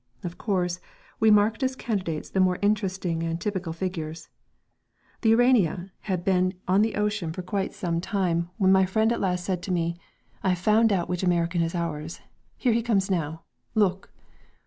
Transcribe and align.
Of 0.23 0.39
course, 0.39 0.79
we 1.19 1.29
marked 1.29 1.61
as 1.61 1.75
candidates 1.75 2.31
the 2.31 2.39
more 2.39 2.57
interesting 2.63 3.21
and 3.21 3.39
typical 3.39 3.71
figures. 3.71 4.29
The 5.21 5.29
Urania 5.29 5.91
had 5.99 6.23
been 6.25 6.55
on 6.67 6.81
the 6.81 6.95
ocean 6.95 7.31
for 7.31 7.43
quite 7.43 7.71
some 7.75 8.01
time 8.01 8.49
when 8.57 8.71
my 8.71 8.87
friend 8.87 9.11
at 9.13 9.21
last 9.21 9.45
said 9.45 9.61
to 9.61 9.71
me: 9.71 9.95
"I 10.41 10.49
have 10.55 10.57
found 10.57 10.91
out 10.91 11.07
which 11.07 11.21
American 11.21 11.61
is 11.61 11.75
ours. 11.75 12.19
Here 12.57 12.73
he 12.73 12.81
comes 12.81 13.11
now. 13.11 13.43
Look!" 13.75 14.09